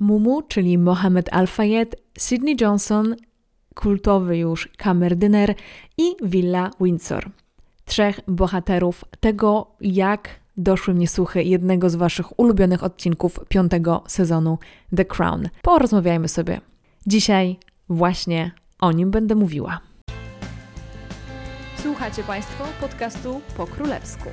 Mumu, 0.00 0.42
czyli 0.42 0.78
Mohamed 0.78 1.28
Al-Fayed, 1.32 1.96
Sidney 2.18 2.56
Johnson, 2.60 3.16
kultowy 3.74 4.38
już 4.38 4.68
kamerdyner 4.76 5.54
i 5.98 6.16
Villa 6.22 6.70
Windsor. 6.80 7.30
Trzech 7.84 8.20
bohaterów 8.28 9.04
tego, 9.20 9.70
jak 9.80 10.28
doszły 10.56 10.94
mnie 10.94 11.08
słuchy 11.08 11.42
jednego 11.42 11.90
z 11.90 11.94
Waszych 11.94 12.38
ulubionych 12.40 12.84
odcinków 12.84 13.40
piątego 13.48 14.04
sezonu 14.06 14.58
The 14.96 15.04
Crown. 15.04 15.48
Porozmawiajmy 15.62 16.28
sobie. 16.28 16.60
Dzisiaj 17.06 17.58
właśnie 17.88 18.50
o 18.80 18.92
nim 18.92 19.10
będę 19.10 19.34
mówiła. 19.34 19.80
Słuchacie 21.76 22.22
Państwo 22.22 22.64
podcastu 22.80 23.40
po 23.56 23.66
królewsku. 23.66 24.28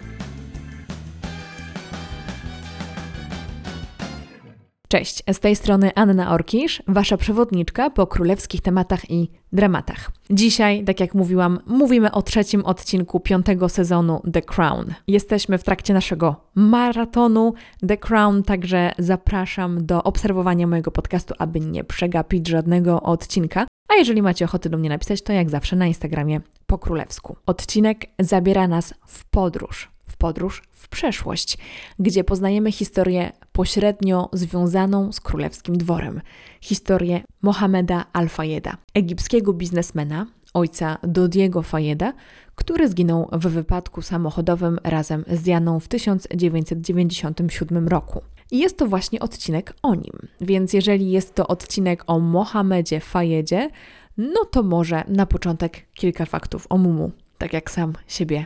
Cześć, 4.94 5.24
z 5.34 5.40
tej 5.40 5.56
strony 5.56 5.92
Anna 5.96 6.32
Orkisz, 6.32 6.84
Wasza 6.88 7.18
przewodniczka 7.18 7.90
po 7.90 8.08
królewskich 8.08 8.62
tematach 8.62 9.12
i 9.12 9.32
dramatach. 9.54 10.12
Dzisiaj, 10.30 10.84
tak 10.84 11.00
jak 11.00 11.14
mówiłam, 11.16 11.60
mówimy 11.66 12.12
o 12.12 12.22
trzecim 12.22 12.66
odcinku 12.66 13.20
piątego 13.20 13.70
sezonu 13.70 14.22
The 14.34 14.42
Crown. 14.42 14.94
Jesteśmy 15.08 15.58
w 15.58 15.64
trakcie 15.64 15.94
naszego 15.94 16.36
maratonu 16.56 17.54
The 17.88 17.98
Crown, 17.98 18.44
także 18.44 18.92
zapraszam 18.98 19.86
do 19.86 20.04
obserwowania 20.04 20.68
mojego 20.68 20.92
podcastu, 20.92 21.34
aby 21.40 21.60
nie 21.60 21.84
przegapić 21.84 22.48
żadnego 22.48 23.02
odcinka. 23.02 23.68
A 23.88 23.96
jeżeli 23.96 24.22
macie 24.22 24.46
ochotę 24.46 24.70
do 24.70 24.78
mnie 24.78 24.90
napisać, 24.90 25.22
to 25.22 25.34
jak 25.34 25.50
zawsze 25.50 25.76
na 25.76 25.88
Instagramie 25.88 26.42
po 26.68 26.78
królewsku. 26.78 27.36
Odcinek 27.46 28.06
zabiera 28.20 28.68
nas 28.68 28.94
w 29.08 29.26
podróż. 29.26 29.93
W 30.08 30.18
podróż 30.18 30.64
w 30.72 30.88
przeszłość, 30.88 31.58
gdzie 32.00 32.24
poznajemy 32.24 32.72
historię 32.72 33.32
pośrednio 33.52 34.30
związaną 34.34 35.12
z 35.12 35.20
królewskim 35.20 35.78
dworem. 35.78 36.22
Historię 36.62 37.22
Mohameda 37.42 38.06
Al-Fayeda, 38.14 38.78
egipskiego 38.94 39.54
biznesmena, 39.54 40.28
ojca 40.54 40.98
Dodiego 41.04 41.62
Fayeda, 41.62 42.14
który 42.56 42.90
zginął 42.90 43.30
w 43.32 43.48
wypadku 43.48 44.02
samochodowym 44.02 44.80
razem 44.84 45.26
z 45.28 45.46
Janą 45.46 45.80
w 45.80 45.88
1997 45.88 47.88
roku. 47.88 48.22
I 48.52 48.60
jest 48.60 48.78
to 48.78 48.88
właśnie 48.88 49.20
odcinek 49.20 49.74
o 49.82 49.96
nim. 49.96 50.14
Więc 50.42 50.74
jeżeli 50.74 51.12
jest 51.12 51.36
to 51.36 51.48
odcinek 51.48 52.04
o 52.08 52.20
Mohamedzie 52.20 53.00
Fayedzie, 53.00 53.70
no 54.18 54.46
to 54.46 54.64
może 54.64 55.04
na 55.08 55.26
początek 55.26 55.86
kilka 55.94 56.26
faktów 56.26 56.68
o 56.70 56.78
Mumu, 56.78 57.12
tak 57.38 57.54
jak 57.54 57.72
sam 57.72 57.94
siebie 58.08 58.46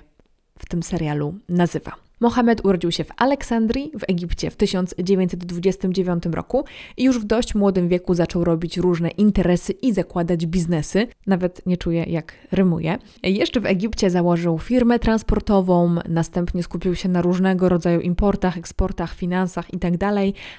w 0.60 0.66
tym 0.66 0.84
serialu 0.84 1.34
nazywa. 1.50 2.07
Mohamed 2.20 2.66
urodził 2.66 2.92
się 2.92 3.04
w 3.04 3.12
Aleksandrii 3.18 3.92
w 4.00 4.04
Egipcie 4.08 4.50
w 4.50 4.56
1929 4.56 6.24
roku 6.26 6.66
i 6.98 7.04
już 7.04 7.20
w 7.20 7.24
dość 7.24 7.56
młodym 7.56 7.88
wieku 7.88 8.14
zaczął 8.14 8.44
robić 8.44 8.78
różne 8.78 9.10
interesy 9.10 9.74
i 9.74 9.94
zakładać 9.94 10.46
biznesy. 10.46 11.08
Nawet 11.28 11.66
nie 11.66 11.78
czuję, 11.78 12.04
jak 12.04 12.34
rymuje. 12.52 12.98
Jeszcze 13.24 13.60
w 13.60 13.66
Egipcie 13.66 14.10
założył 14.10 14.60
firmę 14.60 15.00
transportową, 15.00 15.96
następnie 16.10 16.64
skupił 16.64 16.96
się 16.96 17.10
na 17.10 17.22
różnego 17.22 17.70
rodzaju 17.70 18.00
importach, 18.00 18.58
eksportach, 18.58 19.14
finansach 19.14 19.74
itd. 19.74 19.98
Tak 19.98 20.14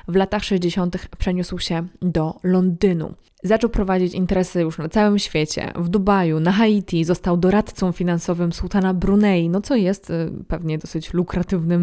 w 0.09 0.17
latach 0.17 0.45
60. 0.45 1.09
przeniósł 1.19 1.59
się 1.59 1.87
do 2.03 2.34
Londynu. 2.43 3.15
Zaczął 3.43 3.70
prowadzić 3.70 4.15
interesy 4.15 4.61
już 4.61 4.78
na 4.78 4.89
całym 4.89 5.19
świecie. 5.19 5.72
W 5.77 5.89
Dubaju, 5.89 6.41
na 6.41 6.53
Haiti 6.53 7.05
został 7.05 7.37
doradcą 7.37 7.93
finansowym 7.93 8.53
sułtana 8.53 8.95
Brunei, 8.95 9.48
no 9.48 9.61
co 9.61 9.77
jest 9.77 10.11
y, 10.11 10.31
pewnie 10.48 10.78
dosyć 10.78 11.15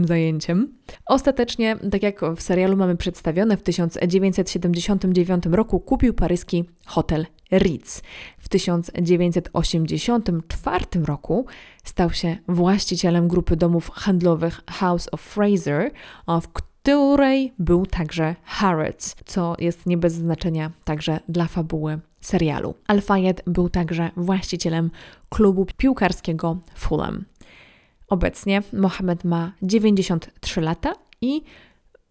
zajęciem. 0.05 0.73
Ostatecznie, 1.05 1.77
tak 1.91 2.03
jak 2.03 2.21
w 2.35 2.41
serialu 2.41 2.77
mamy 2.77 2.97
przedstawione, 2.97 3.57
w 3.57 3.63
1979 3.63 5.43
roku 5.51 5.79
kupił 5.79 6.13
paryski 6.13 6.65
hotel 6.85 7.25
Ritz. 7.51 8.01
W 8.37 8.49
1984 8.49 10.85
roku 11.05 11.45
stał 11.83 12.11
się 12.11 12.37
właścicielem 12.47 13.27
grupy 13.27 13.55
domów 13.55 13.89
handlowych 13.89 14.61
House 14.69 15.09
of 15.11 15.21
Fraser, 15.21 15.91
w 16.41 16.47
której 16.47 17.53
był 17.59 17.85
także 17.85 18.35
Harrods, 18.43 19.15
co 19.25 19.55
jest 19.59 19.85
nie 19.85 19.97
bez 19.97 20.13
znaczenia 20.13 20.71
także 20.83 21.19
dla 21.29 21.45
fabuły 21.45 21.99
serialu. 22.21 22.75
Al-Fayed 22.87 23.41
był 23.47 23.69
także 23.69 24.09
właścicielem 24.17 24.91
klubu 25.29 25.65
piłkarskiego 25.77 26.57
Fulham. 26.75 27.25
Obecnie 28.07 28.61
Mohamed 28.73 29.23
ma 29.23 29.51
93 29.61 30.61
lata 30.61 30.93
i 31.21 31.41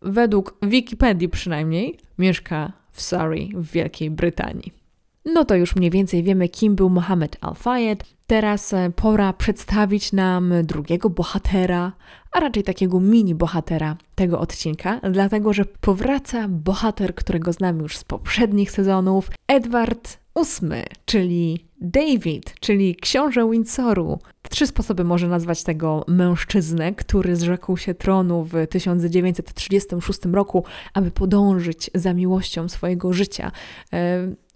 według 0.03 0.59
Wikipedii 0.62 1.28
przynajmniej 1.28 1.99
mieszka 2.19 2.72
w 2.91 3.03
Surrey 3.03 3.53
w 3.55 3.71
Wielkiej 3.71 4.10
Brytanii. 4.10 4.84
No 5.25 5.45
to 5.45 5.55
już 5.55 5.77
mniej 5.77 5.91
więcej 5.91 6.23
wiemy, 6.23 6.49
kim 6.49 6.75
był 6.75 6.91
Mohamed 6.91 7.37
Al-Fayed. 7.41 8.05
Teraz 8.27 8.73
e, 8.73 8.91
pora 8.97 9.33
przedstawić 9.33 10.12
nam 10.12 10.55
drugiego 10.62 11.11
bohatera, 11.11 11.93
a 12.33 12.41
raczej 12.41 12.62
takiego 12.62 13.01
mini 13.01 13.35
bohatera 13.35 13.97
tego 14.15 14.41
odcinka, 14.41 15.01
dlatego 15.11 15.53
że 15.53 15.65
powraca 15.65 16.49
bohater, 16.49 17.15
którego 17.15 17.53
znamy 17.53 17.83
już 17.83 17.97
z 17.97 18.05
poprzednich 18.05 18.71
sezonów, 18.71 19.31
Edward 19.49 20.19
VIII, 20.37 20.83
czyli 21.05 21.65
David, 21.81 22.55
czyli 22.61 22.97
książę 22.97 23.51
Windsoru. 23.51 24.19
Trzy 24.51 24.67
sposoby 24.67 25.05
może 25.05 25.29
nazwać 25.29 25.62
tego 25.62 26.05
mężczyznę, 26.09 26.95
który 26.95 27.37
zrzekł 27.37 27.77
się 27.77 27.95
tronu 27.95 28.45
w 28.45 28.67
1936 28.67 30.21
roku, 30.33 30.65
aby 30.95 31.11
podążyć 31.11 31.91
za 31.95 32.15
miłością 32.15 32.69
swojego 32.69 33.12
życia. 33.12 33.53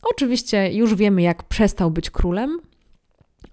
Oczywiście 0.02 0.72
już 0.72 0.94
wiemy, 0.94 1.22
jak 1.22 1.42
przestał 1.42 1.90
być 1.90 2.10
królem, 2.10 2.60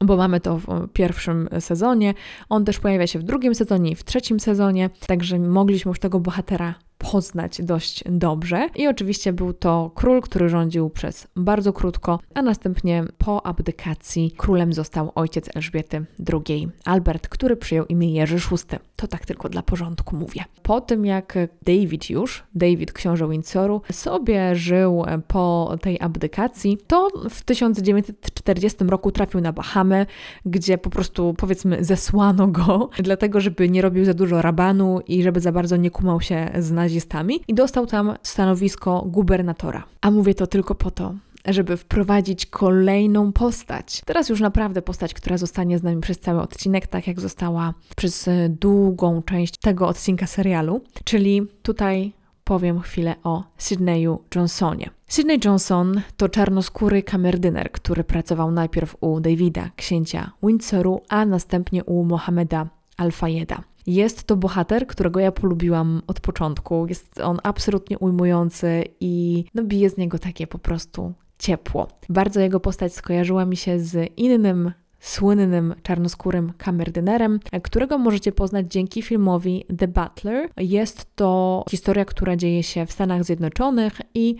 bo 0.01 0.17
mamy 0.17 0.39
to 0.39 0.57
w 0.57 0.87
pierwszym 0.93 1.49
sezonie. 1.59 2.13
On 2.49 2.65
też 2.65 2.79
pojawia 2.79 3.07
się 3.07 3.19
w 3.19 3.23
drugim 3.23 3.55
sezonie 3.55 3.91
i 3.91 3.95
w 3.95 4.03
trzecim 4.03 4.39
sezonie, 4.39 4.89
także 5.07 5.39
mogliśmy 5.39 5.89
już 5.89 5.99
tego 5.99 6.19
bohatera 6.19 6.75
poznać 6.97 7.61
dość 7.61 8.03
dobrze. 8.05 8.69
I 8.75 8.87
oczywiście 8.87 9.33
był 9.33 9.53
to 9.53 9.91
król, 9.95 10.21
który 10.21 10.49
rządził 10.49 10.89
przez 10.89 11.27
bardzo 11.35 11.73
krótko, 11.73 12.19
a 12.33 12.41
następnie 12.41 13.03
po 13.17 13.45
abdykacji 13.45 14.31
królem 14.37 14.73
został 14.73 15.11
ojciec 15.15 15.55
Elżbiety 15.55 16.05
II, 16.33 16.69
Albert, 16.85 17.27
który 17.27 17.55
przyjął 17.57 17.85
imię 17.85 18.13
Jerzy 18.13 18.35
VI. 18.35 18.77
To 18.95 19.07
tak 19.07 19.25
tylko 19.25 19.49
dla 19.49 19.61
porządku 19.61 20.15
mówię. 20.15 20.43
Po 20.63 20.81
tym 20.81 21.05
jak 21.05 21.37
David 21.61 22.09
już, 22.09 22.43
David 22.55 22.93
książę 22.93 23.29
Windsoru, 23.29 23.81
sobie 23.91 24.55
żył 24.55 25.05
po 25.27 25.75
tej 25.81 26.01
abdykacji, 26.01 26.77
to 26.87 27.09
w 27.29 27.43
1940 27.43 28.83
roku 28.83 29.11
trafił 29.11 29.41
na 29.41 29.53
Bahamy, 29.53 30.05
gdzie 30.45 30.77
po 30.77 30.89
prostu 30.89 31.33
powiedzmy 31.37 31.83
zesłano 31.83 32.47
go, 32.47 32.89
dlatego 33.03 33.41
żeby 33.41 33.69
nie 33.69 33.81
robił 33.81 34.05
za 34.05 34.13
dużo 34.13 34.41
rabanu 34.41 34.99
i 35.07 35.23
żeby 35.23 35.39
za 35.39 35.51
bardzo 35.51 35.75
nie 35.75 35.91
kumał 35.91 36.21
się 36.21 36.51
z 36.59 36.71
nazistami 36.85 37.39
i 37.47 37.53
dostał 37.53 37.85
tam 37.85 38.13
stanowisko 38.23 39.03
gubernatora. 39.05 39.83
A 40.01 40.11
mówię 40.11 40.35
to 40.35 40.47
tylko 40.47 40.75
po 40.75 40.91
to, 40.91 41.13
żeby 41.45 41.77
wprowadzić 41.77 42.45
kolejną 42.45 43.31
postać. 43.31 44.01
Teraz 44.05 44.29
już 44.29 44.39
naprawdę 44.39 44.81
postać, 44.81 45.13
która 45.13 45.37
zostanie 45.37 45.79
z 45.79 45.83
nami 45.83 46.01
przez 46.01 46.19
cały 46.19 46.41
odcinek, 46.41 46.87
tak 46.87 47.07
jak 47.07 47.19
została 47.19 47.73
przez 47.95 48.29
długą 48.49 49.21
część 49.21 49.57
tego 49.57 49.87
odcinka 49.87 50.27
serialu. 50.27 50.81
Czyli 51.03 51.41
tutaj 51.61 52.13
powiem 52.43 52.79
chwilę 52.79 53.15
o 53.23 53.43
Sydneyu 53.57 54.19
Johnsonie. 54.35 54.89
Sydney 55.07 55.39
Johnson 55.45 56.01
to 56.17 56.29
czarnoskóry 56.29 57.03
kamerdyner, 57.03 57.71
który 57.71 58.03
pracował 58.03 58.51
najpierw 58.51 58.95
u 59.01 59.19
Davida, 59.19 59.69
księcia 59.75 60.31
Windsoru, 60.43 61.01
a 61.09 61.25
następnie 61.25 61.83
u 61.83 62.03
Mohameda 62.03 62.67
Al-Fayeda. 62.97 63.63
Jest 63.87 64.23
to 64.23 64.35
bohater, 64.35 64.87
którego 64.87 65.19
ja 65.19 65.31
polubiłam 65.31 66.01
od 66.07 66.19
początku. 66.19 66.85
Jest 66.89 67.19
on 67.19 67.39
absolutnie 67.43 67.99
ujmujący 67.99 68.83
i 68.99 69.45
no, 69.53 69.63
bije 69.63 69.89
z 69.89 69.97
niego 69.97 70.19
takie 70.19 70.47
po 70.47 70.59
prostu 70.59 71.13
ciepło. 71.39 71.87
Bardzo 72.09 72.39
jego 72.39 72.59
postać 72.59 72.93
skojarzyła 72.93 73.45
mi 73.45 73.57
się 73.57 73.79
z 73.79 74.11
innym 74.17 74.71
słynnym 74.99 75.75
czarnoskórym 75.83 76.53
kamerdynerem, 76.57 77.39
którego 77.63 77.97
możecie 77.97 78.31
poznać 78.31 78.65
dzięki 78.71 79.01
filmowi 79.01 79.65
The 79.77 79.87
Butler. 79.87 80.49
Jest 80.57 81.15
to 81.15 81.63
historia, 81.69 82.05
która 82.05 82.35
dzieje 82.35 82.63
się 82.63 82.85
w 82.85 82.91
Stanach 82.91 83.23
Zjednoczonych 83.23 84.01
i 84.13 84.35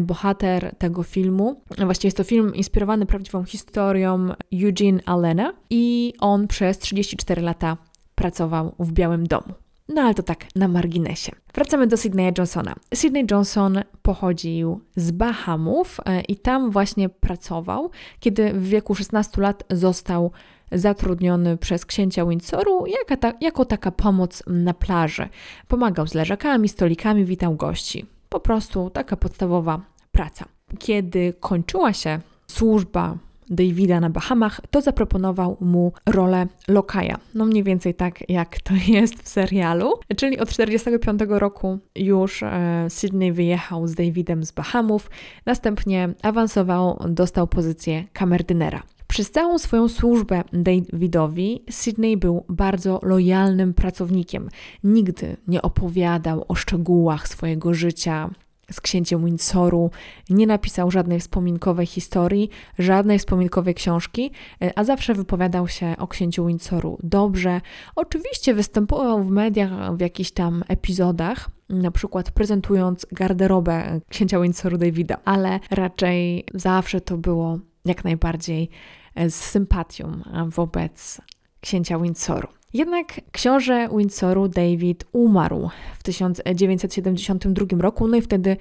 bohater 0.00 0.74
tego 0.78 1.02
filmu, 1.02 1.62
właściwie 1.78 2.06
jest 2.06 2.16
to 2.16 2.24
film 2.24 2.54
inspirowany 2.54 3.06
prawdziwą 3.06 3.44
historią 3.44 4.28
Eugene 4.62 5.00
Allena 5.06 5.52
i 5.70 6.12
on 6.20 6.48
przez 6.48 6.78
34 6.78 7.42
lata 7.42 7.76
pracował 8.24 8.74
w 8.78 8.92
Białym 8.92 9.26
Domu. 9.26 9.54
No 9.88 10.02
ale 10.02 10.14
to 10.14 10.22
tak 10.22 10.46
na 10.56 10.68
marginesie. 10.68 11.32
Wracamy 11.54 11.86
do 11.86 11.96
Sydneya 11.96 12.32
Johnsona. 12.38 12.74
Sydney 12.94 13.26
Johnson 13.30 13.82
pochodził 14.02 14.80
z 14.96 15.10
Bahamów 15.10 16.00
e, 16.04 16.20
i 16.20 16.36
tam 16.36 16.70
właśnie 16.70 17.08
pracował, 17.08 17.90
kiedy 18.20 18.52
w 18.52 18.68
wieku 18.68 18.94
16 18.94 19.40
lat 19.40 19.64
został 19.70 20.30
zatrudniony 20.72 21.56
przez 21.56 21.86
księcia 21.86 22.26
Windsoru 22.26 22.86
jako, 22.86 23.16
ta, 23.16 23.32
jako 23.40 23.64
taka 23.64 23.90
pomoc 23.90 24.42
na 24.46 24.74
plaży. 24.74 25.28
Pomagał 25.68 26.06
z 26.06 26.14
leżakami, 26.14 26.68
stolikami, 26.68 27.24
witał 27.24 27.54
gości. 27.54 28.06
po 28.28 28.40
prostu 28.40 28.90
taka 28.90 29.16
podstawowa 29.16 29.80
praca. 30.12 30.44
Kiedy 30.78 31.34
kończyła 31.40 31.92
się 31.92 32.18
służba 32.46 33.16
Davida 33.50 34.00
na 34.00 34.10
Bahamach, 34.10 34.60
to 34.70 34.80
zaproponował 34.80 35.56
mu 35.60 35.92
rolę 36.06 36.46
lokaja. 36.68 37.18
No 37.34 37.44
mniej 37.46 37.64
więcej 37.64 37.94
tak, 37.94 38.30
jak 38.30 38.60
to 38.60 38.74
jest 38.96 39.22
w 39.22 39.28
serialu. 39.28 39.92
Czyli 40.16 40.38
od 40.38 40.48
1945 40.48 41.40
roku 41.40 41.78
już 41.96 42.42
e, 42.42 42.86
Sydney 42.88 43.32
wyjechał 43.32 43.86
z 43.86 43.94
Davidem 43.94 44.44
z 44.44 44.52
Bahamów, 44.52 45.10
następnie 45.46 46.08
awansował, 46.22 46.98
dostał 47.08 47.46
pozycję 47.46 48.04
kamerdynera. 48.12 48.82
Przez 49.06 49.30
całą 49.30 49.58
swoją 49.58 49.88
służbę 49.88 50.44
Davidowi 50.52 51.64
Sydney 51.70 52.16
był 52.16 52.44
bardzo 52.48 53.00
lojalnym 53.02 53.74
pracownikiem. 53.74 54.48
Nigdy 54.84 55.36
nie 55.48 55.62
opowiadał 55.62 56.44
o 56.48 56.54
szczegółach 56.54 57.28
swojego 57.28 57.74
życia, 57.74 58.30
z 58.72 58.80
księciem 58.80 59.24
Windsoru, 59.24 59.90
nie 60.30 60.46
napisał 60.46 60.90
żadnej 60.90 61.20
wspominkowej 61.20 61.86
historii, 61.86 62.50
żadnej 62.78 63.18
wspominkowej 63.18 63.74
książki, 63.74 64.30
e, 64.62 64.78
a 64.78 64.84
zawsze 64.84 65.14
wypowiadał 65.14 65.68
się 65.68 65.94
o 65.98 66.08
księciu 66.08 66.46
Windsoru 66.46 66.98
dobrze. 67.02 67.60
Oczywiście 67.96 68.54
występował 68.54 69.24
w 69.24 69.30
mediach 69.30 69.96
w 69.96 70.00
jakichś 70.00 70.30
tam 70.30 70.64
epizodach, 70.68 71.50
na 71.68 71.90
przykład 71.90 72.30
prezentując 72.30 73.06
garderobę 73.12 74.00
księcia 74.08 74.40
Windsoru 74.40 74.78
Davida, 74.78 75.16
ale 75.24 75.60
raczej 75.70 76.44
zawsze 76.54 77.00
to 77.00 77.16
było 77.16 77.58
jak 77.84 78.04
najbardziej 78.04 78.70
e, 79.14 79.30
z 79.30 79.34
sympatią 79.34 80.20
wobec 80.46 81.20
księcia 81.60 81.98
Windsoru. 81.98 82.48
Jednak 82.74 83.20
książę 83.32 83.88
Windsoru 83.96 84.48
David 84.48 85.04
umarł 85.12 85.70
w 85.98 86.02
1972 86.02 87.66
roku, 87.78 88.08
no 88.08 88.16
i 88.16 88.22
wtedy 88.22 88.56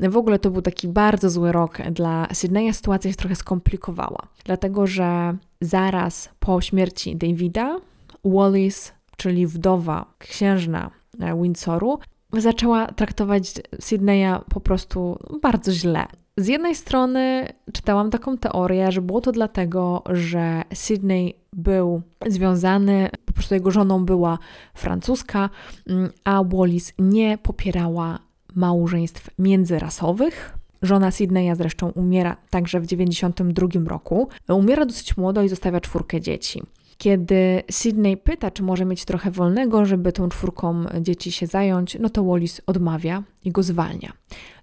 w 0.00 0.16
ogóle 0.16 0.38
to 0.38 0.50
był 0.50 0.62
taki 0.62 0.88
bardzo 0.88 1.30
zły 1.30 1.52
rok 1.52 1.78
dla 1.90 2.28
Sydneya. 2.32 2.72
Sytuacja 2.72 3.10
się 3.10 3.16
trochę 3.16 3.36
skomplikowała, 3.36 4.28
dlatego 4.44 4.86
że 4.86 5.36
zaraz 5.60 6.28
po 6.40 6.60
śmierci 6.60 7.16
Davida 7.16 7.80
Wallis, 8.24 8.92
czyli 9.16 9.46
wdowa 9.46 10.14
księżna 10.18 10.90
Windsoru, 11.42 11.98
zaczęła 12.32 12.86
traktować 12.86 13.52
Sydneya 13.80 14.40
po 14.48 14.60
prostu 14.60 15.18
bardzo 15.42 15.72
źle. 15.72 16.06
Z 16.38 16.46
jednej 16.46 16.74
strony 16.74 17.48
czytałam 17.72 18.10
taką 18.10 18.38
teorię, 18.38 18.92
że 18.92 19.02
było 19.02 19.20
to 19.20 19.32
dlatego, 19.32 20.02
że 20.10 20.62
Sydney 20.74 21.34
był 21.52 22.02
związany, 22.26 23.10
po 23.24 23.32
prostu 23.32 23.54
jego 23.54 23.70
żoną 23.70 24.04
była 24.04 24.38
francuska, 24.74 25.50
mm, 25.86 26.10
a 26.24 26.44
Wallis 26.44 26.92
nie 26.98 27.38
popierała 27.38 28.18
małżeństw 28.54 29.30
międzyrasowych. 29.38 30.58
Żona 30.82 31.10
Sydneya 31.10 31.54
zresztą 31.54 31.88
umiera 31.88 32.36
także 32.50 32.80
w 32.80 32.86
92 32.86 33.86
roku. 33.86 34.28
Umiera 34.48 34.86
dosyć 34.86 35.16
młodo 35.16 35.42
i 35.42 35.48
zostawia 35.48 35.80
czwórkę 35.80 36.20
dzieci. 36.20 36.62
Kiedy 36.98 37.62
Sydney 37.70 38.16
pyta, 38.16 38.50
czy 38.50 38.62
może 38.62 38.84
mieć 38.84 39.04
trochę 39.04 39.30
wolnego, 39.30 39.84
żeby 39.84 40.12
tą 40.12 40.28
czwórką 40.28 40.84
dzieci 41.00 41.32
się 41.32 41.46
zająć, 41.46 41.96
no 42.00 42.10
to 42.10 42.24
Wallis 42.24 42.60
odmawia 42.66 43.22
i 43.44 43.52
go 43.52 43.62
zwalnia. 43.62 44.12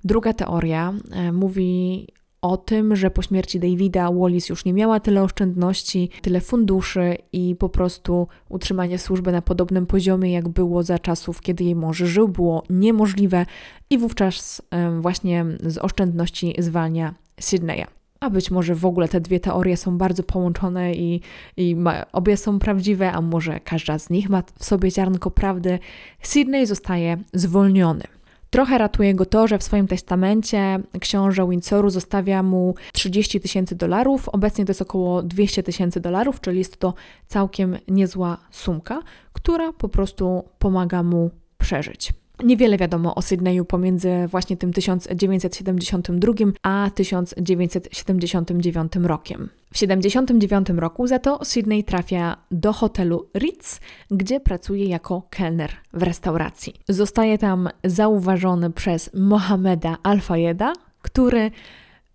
Druga 0.04 0.34
teoria 0.34 0.94
e, 1.12 1.32
mówi 1.32 2.08
o 2.42 2.58
tym, 2.58 2.96
że 2.96 3.12
po 3.12 3.22
śmierci 3.22 3.60
Davida 3.60 4.12
Wallis 4.12 4.50
już 4.50 4.66
nie 4.66 4.74
miała 4.74 5.00
tyle 5.00 5.24
oszczędności, 5.24 6.10
tyle 6.22 6.42
funduszy 6.42 7.18
i 7.32 7.56
po 7.56 7.70
prostu 7.70 8.28
utrzymanie 8.50 9.00
służby 9.00 9.32
na 9.32 9.42
podobnym 9.42 9.86
poziomie, 9.86 10.32
jak 10.32 10.50
było 10.50 10.84
za 10.84 11.00
czasów, 11.00 11.42
kiedy 11.42 11.64
jej 11.64 11.76
mąż 11.76 11.98
żył, 11.98 12.28
było 12.28 12.64
niemożliwe 12.70 13.46
i 13.90 13.98
wówczas 13.98 14.62
e, 14.72 15.02
właśnie 15.02 15.46
z 15.64 15.78
oszczędności 15.78 16.56
zwalnia 16.60 17.14
Sydneya 17.40 17.86
a 18.24 18.30
być 18.30 18.52
może 18.52 18.76
w 18.76 18.86
ogóle 18.86 19.08
te 19.08 19.22
dwie 19.22 19.40
teorie 19.40 19.78
są 19.78 19.98
bardzo 19.98 20.24
połączone 20.24 20.94
i, 20.94 21.22
i 21.58 21.76
ma, 21.76 22.06
obie 22.12 22.38
są 22.38 22.60
prawdziwe, 22.60 23.12
a 23.12 23.22
może 23.22 23.60
każda 23.60 24.00
z 24.00 24.10
nich 24.10 24.30
ma 24.30 24.44
w 24.60 24.66
sobie 24.66 24.92
ziarnko 24.92 25.32
prawdy, 25.32 25.80
Sydney 26.22 26.66
zostaje 26.66 27.18
zwolniony. 27.34 28.04
Trochę 28.50 28.78
ratuje 28.78 29.16
go 29.16 29.26
to, 29.26 29.48
że 29.48 29.58
w 29.58 29.64
swoim 29.64 29.88
testamencie 29.88 30.80
książę 31.00 31.50
Windsoru 31.50 31.90
zostawia 31.90 32.44
mu 32.44 32.76
30 32.94 33.42
tysięcy 33.42 33.76
dolarów. 33.76 34.30
Obecnie 34.30 34.66
to 34.66 34.70
jest 34.70 34.82
około 34.82 35.24
200 35.24 35.64
tysięcy 35.64 36.00
dolarów, 36.00 36.42
czyli 36.42 36.58
jest 36.58 36.78
to 36.78 36.94
całkiem 37.28 37.78
niezła 37.88 38.38
sumka, 38.52 39.00
która 39.34 39.74
po 39.74 39.90
prostu 39.90 40.44
pomaga 40.60 41.04
mu 41.04 41.32
przeżyć. 41.58 42.14
Niewiele 42.40 42.78
wiadomo 42.78 43.16
o 43.16 43.22
Sydneyu 43.22 43.66
pomiędzy 43.66 44.28
właśnie 44.28 44.58
tym 44.58 44.74
1972 44.74 46.34
a 46.64 46.90
1979 46.96 48.94
rokiem. 49.04 49.50
W 49.72 49.74
1979 49.74 50.68
roku 50.70 51.08
za 51.08 51.20
to 51.20 51.46
Sydney 51.46 51.84
trafia 51.84 52.38
do 52.52 52.74
hotelu 52.74 53.30
Ritz, 53.38 53.80
gdzie 54.12 54.40
pracuje 54.40 54.86
jako 54.86 55.22
kelner 55.30 55.72
w 55.94 56.04
restauracji. 56.04 56.74
Zostaje 56.90 57.38
tam 57.38 57.70
zauważony 57.84 58.72
przez 58.72 59.10
Mohameda 59.14 59.98
Al-Fayeda, 60.04 60.74
który 61.02 61.52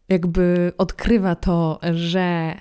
jakby 0.08 0.72
odkrywa 0.78 1.34
to, 1.34 1.80
że 1.92 2.54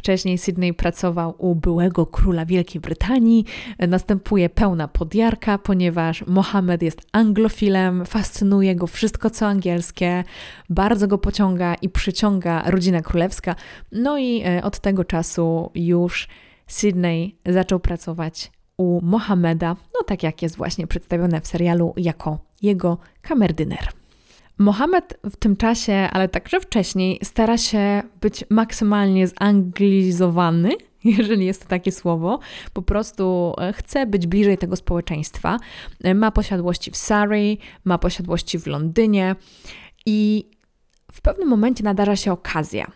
Wcześniej 0.00 0.38
Sydney 0.38 0.74
pracował 0.74 1.34
u 1.38 1.54
byłego 1.54 2.06
króla 2.06 2.46
Wielkiej 2.46 2.80
Brytanii. 2.80 3.44
Następuje 3.88 4.48
pełna 4.48 4.88
podjarka, 4.88 5.58
ponieważ 5.58 6.26
Mohammed 6.26 6.82
jest 6.82 7.00
anglofilem, 7.12 8.06
fascynuje 8.06 8.76
go 8.76 8.86
wszystko 8.86 9.30
co 9.30 9.46
angielskie, 9.46 10.24
bardzo 10.70 11.08
go 11.08 11.18
pociąga 11.18 11.74
i 11.74 11.88
przyciąga 11.88 12.62
rodzina 12.66 13.02
królewska. 13.02 13.54
No 13.92 14.18
i 14.18 14.42
e, 14.44 14.62
od 14.62 14.80
tego 14.80 15.04
czasu 15.04 15.70
już 15.74 16.28
Sydney 16.66 17.38
zaczął 17.46 17.80
pracować 17.80 18.52
u 18.76 19.00
Mohameda, 19.02 19.68
no 19.68 20.02
tak 20.06 20.22
jak 20.22 20.42
jest 20.42 20.56
właśnie 20.56 20.86
przedstawione 20.86 21.40
w 21.40 21.46
serialu, 21.46 21.94
jako 21.96 22.38
jego 22.62 22.98
kamerdyner. 23.22 23.99
Mohamed 24.60 25.18
w 25.30 25.36
tym 25.36 25.56
czasie, 25.56 25.92
ale 25.92 26.28
także 26.28 26.60
wcześniej, 26.60 27.18
stara 27.22 27.58
się 27.58 28.02
być 28.20 28.44
maksymalnie 28.50 29.28
zanglizowany, 29.28 30.70
jeżeli 31.04 31.46
jest 31.46 31.62
to 31.62 31.68
takie 31.68 31.92
słowo. 31.92 32.38
Po 32.72 32.82
prostu 32.82 33.54
e, 33.58 33.72
chce 33.72 34.06
być 34.06 34.26
bliżej 34.26 34.58
tego 34.58 34.76
społeczeństwa. 34.76 35.58
E, 36.04 36.14
ma 36.14 36.30
posiadłości 36.30 36.90
w 36.90 36.96
Surrey, 36.96 37.58
ma 37.84 37.98
posiadłości 37.98 38.58
w 38.58 38.66
Londynie 38.66 39.36
i 40.06 40.50
w 41.12 41.20
pewnym 41.20 41.48
momencie 41.48 41.84
nadarza 41.84 42.16
się 42.16 42.32
okazja. 42.32 42.90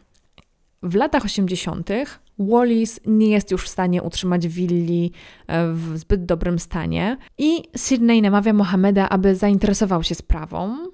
W 0.83 0.95
latach 0.95 1.25
80. 1.25 1.91
Wallis 2.39 3.01
nie 3.07 3.29
jest 3.29 3.51
już 3.51 3.65
w 3.65 3.69
stanie 3.69 4.03
utrzymać 4.03 4.49
willi 4.49 5.13
e, 5.47 5.73
w 5.73 5.99
zbyt 5.99 6.25
dobrym 6.25 6.59
stanie 6.59 7.17
i 7.39 7.63
Sydney 7.77 8.23
namawia 8.23 8.53
Mohameda, 8.53 9.09
aby 9.09 9.35
zainteresował 9.35 10.03
się 10.03 10.15
sprawą 10.15 10.94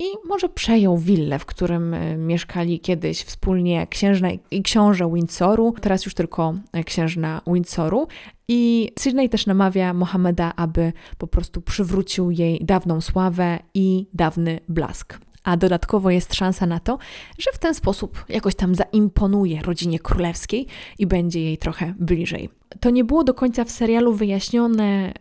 i 0.00 0.04
może 0.28 0.48
przejął 0.48 0.98
willę, 0.98 1.38
w 1.38 1.46
którym 1.46 1.94
e, 1.94 2.16
mieszkali 2.16 2.80
kiedyś 2.80 3.22
wspólnie 3.22 3.86
księżna 3.86 4.28
i 4.50 4.62
książę 4.62 5.10
Windsoru, 5.14 5.74
teraz 5.80 6.04
już 6.04 6.14
tylko 6.14 6.54
księżna 6.84 7.40
Windsoru. 7.46 8.06
I 8.48 8.92
Sydney 8.98 9.28
też 9.28 9.46
namawia 9.46 9.94
Mohameda, 9.94 10.52
aby 10.56 10.92
po 11.18 11.26
prostu 11.26 11.60
przywrócił 11.60 12.30
jej 12.30 12.60
dawną 12.64 13.00
sławę 13.00 13.58
i 13.74 14.06
dawny 14.14 14.60
blask. 14.68 15.18
A 15.44 15.56
dodatkowo 15.56 16.10
jest 16.10 16.34
szansa 16.34 16.66
na 16.66 16.80
to, 16.80 16.98
że 17.38 17.50
w 17.52 17.58
ten 17.58 17.74
sposób 17.74 18.24
jakoś 18.28 18.54
tam 18.54 18.74
zaimponuje 18.74 19.62
rodzinie 19.62 19.98
królewskiej 19.98 20.66
i 20.98 21.06
będzie 21.06 21.42
jej 21.42 21.58
trochę 21.58 21.94
bliżej. 21.98 22.50
To 22.80 22.90
nie 22.90 23.04
było 23.04 23.24
do 23.24 23.34
końca 23.34 23.64
w 23.64 23.70
serialu 23.70 24.14
wyjaśnione, 24.14 25.12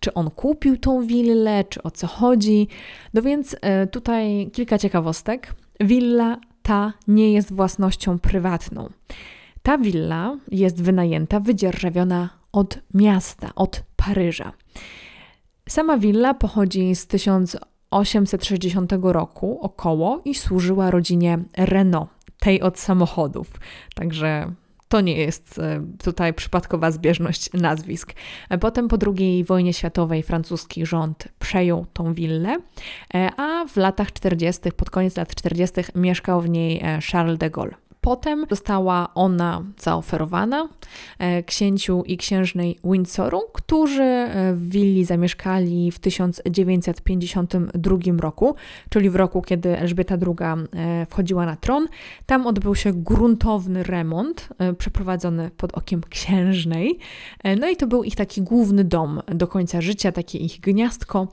czy 0.00 0.14
on 0.14 0.30
kupił 0.30 0.76
tą 0.76 1.06
willę, 1.06 1.64
czy 1.64 1.82
o 1.82 1.90
co 1.90 2.06
chodzi. 2.06 2.68
No 3.14 3.22
więc 3.22 3.56
e, 3.60 3.86
tutaj 3.86 4.50
kilka 4.52 4.78
ciekawostek. 4.78 5.54
Willa 5.80 6.38
ta 6.62 6.92
nie 7.08 7.32
jest 7.32 7.52
własnością 7.52 8.18
prywatną. 8.18 8.90
Ta 9.62 9.78
willa 9.78 10.36
jest 10.50 10.82
wynajęta, 10.82 11.40
wydzierżawiona 11.40 12.28
od 12.52 12.78
miasta, 12.94 13.50
od 13.54 13.82
Paryża. 13.96 14.52
Sama 15.68 15.98
willa 15.98 16.34
pochodzi 16.34 16.94
z 16.94 17.06
1860 17.90 18.92
roku 19.02 19.58
około 19.62 20.20
i 20.24 20.34
służyła 20.34 20.90
rodzinie 20.90 21.38
Renault, 21.56 22.10
tej 22.38 22.62
od 22.62 22.78
samochodów. 22.78 23.50
Także 23.94 24.52
to 24.88 25.00
nie 25.00 25.16
jest 25.16 25.58
e, 25.58 25.84
tutaj 26.02 26.34
przypadkowa 26.34 26.90
zbieżność 26.90 27.52
nazwisk. 27.52 28.12
E, 28.50 28.58
potem 28.58 28.88
po 28.88 28.96
II 29.16 29.44
wojnie 29.44 29.72
światowej 29.72 30.22
francuski 30.22 30.86
rząd 30.86 31.28
przejął 31.38 31.86
tą 31.92 32.14
willę, 32.14 32.56
e, 33.14 33.30
a 33.36 33.66
w 33.66 33.76
latach 33.76 34.12
40., 34.12 34.72
pod 34.72 34.90
koniec 34.90 35.16
lat 35.16 35.34
40., 35.34 35.80
mieszkał 35.94 36.40
w 36.40 36.48
niej 36.48 36.82
Charles 37.12 37.38
de 37.38 37.50
Gaulle. 37.50 37.87
Potem 38.08 38.46
została 38.50 39.08
ona 39.14 39.62
zaoferowana 39.78 40.68
e, 41.18 41.42
księciu 41.42 42.02
i 42.06 42.16
księżnej 42.16 42.78
Windsoru, 42.84 43.42
którzy 43.52 44.02
e, 44.02 44.54
w 44.54 44.68
willi 44.68 45.04
zamieszkali 45.04 45.90
w 45.90 45.98
1952 45.98 47.96
roku, 48.18 48.54
czyli 48.88 49.10
w 49.10 49.16
roku, 49.16 49.42
kiedy 49.42 49.78
Elżbieta 49.78 50.14
II 50.14 50.66
e, 50.74 51.06
wchodziła 51.06 51.46
na 51.46 51.56
tron. 51.56 51.86
Tam 52.26 52.46
odbył 52.46 52.74
się 52.74 52.92
gruntowny 52.92 53.82
remont 53.82 54.48
przeprowadzony 54.78 55.50
pod 55.56 55.74
okiem 55.74 56.00
księżnej. 56.10 56.98
No 57.60 57.68
i 57.68 57.76
to 57.76 57.86
był 57.86 58.04
ich 58.04 58.16
taki 58.16 58.42
główny 58.42 58.84
dom 58.84 59.22
do 59.26 59.46
końca 59.46 59.80
życia, 59.80 60.12
takie 60.12 60.38
ich 60.38 60.60
gniazdko. 60.60 61.28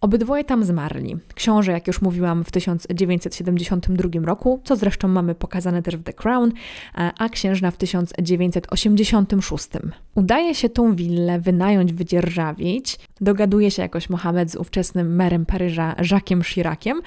Obydwoje 0.00 0.44
tam 0.44 0.64
zmarli. 0.64 1.16
Książę, 1.34 1.72
jak 1.72 1.86
już 1.86 2.02
mówiłam, 2.02 2.44
w 2.44 2.50
1972 2.50 4.26
roku, 4.26 4.60
co 4.64 4.76
zresztą 4.76 5.08
mamy 5.08 5.34
pokazane 5.34 5.82
też 5.82 5.96
w 5.96 6.02
The 6.02 6.12
Crown, 6.18 6.52
a 6.94 7.28
księżna 7.28 7.70
w 7.70 7.76
1986. 7.76 9.68
Udaje 10.14 10.54
się 10.54 10.68
tą 10.68 10.96
willę 10.96 11.40
wynająć, 11.40 11.92
wydzierżawić. 11.92 12.98
Dogaduje 13.20 13.70
się 13.70 13.82
jakoś 13.82 14.10
Mohamed 14.10 14.50
z 14.50 14.56
ówczesnym 14.56 15.16
merem 15.16 15.46
Paryża 15.46 15.94
Jacquesem 16.10 16.42
Chiraciem 16.42 17.00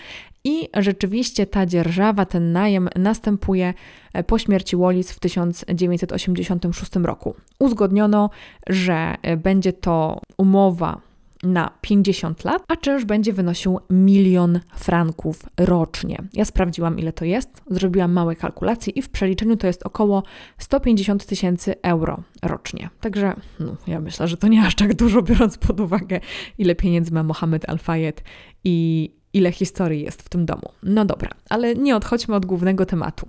i 0.44 0.70
rzeczywiście 0.78 1.46
ta 1.46 1.66
dzierżawa, 1.66 2.26
ten 2.26 2.52
najem 2.52 2.90
następuje 2.96 3.74
e, 4.14 4.24
po 4.24 4.40
śmierci 4.40 4.78
Wallis 4.78 5.12
w 5.12 5.20
1986 5.20 6.92
roku. 6.96 7.36
Uzgodniono, 7.60 8.30
że 8.70 9.16
e, 9.22 9.38
będzie 9.38 9.74
to 9.74 10.22
umowa 10.38 11.11
na 11.44 11.72
50 11.82 12.44
lat, 12.44 12.64
a 12.68 12.76
czynsz 12.76 13.06
będzie 13.06 13.34
wynosił 13.34 13.80
milion 13.90 14.60
franków 14.76 15.46
rocznie. 15.58 16.18
Ja 16.34 16.46
sprawdziłam, 16.46 17.00
ile 17.00 17.14
to 17.14 17.26
jest, 17.26 17.62
zrobiłam 17.70 18.12
małe 18.12 18.36
kalkulacje 18.36 18.94
i 18.94 19.02
w 19.02 19.10
przeliczeniu 19.10 19.58
to 19.58 19.68
jest 19.68 19.84
około 19.84 20.24
150 20.58 21.26
tysięcy 21.26 21.76
euro 21.82 22.24
rocznie. 22.44 22.90
Także 23.00 23.34
no, 23.60 23.76
ja 23.88 24.00
myślę, 24.00 24.28
że 24.28 24.38
to 24.38 24.48
nie 24.48 24.66
aż 24.66 24.76
tak 24.76 24.94
dużo, 24.96 25.22
biorąc 25.22 25.58
pod 25.58 25.80
uwagę, 25.80 26.20
ile 26.58 26.76
pieniędzy 26.76 27.14
ma 27.14 27.24
Mohamed 27.24 27.70
Al-Fayed 27.70 28.24
i 28.64 29.10
ile 29.34 29.52
historii 29.52 30.04
jest 30.04 30.22
w 30.22 30.30
tym 30.30 30.46
domu. 30.46 30.72
No 30.84 31.06
dobra, 31.06 31.30
ale 31.50 31.76
nie 31.76 31.96
odchodźmy 31.96 32.36
od 32.36 32.46
głównego 32.46 32.86
tematu. 32.86 33.28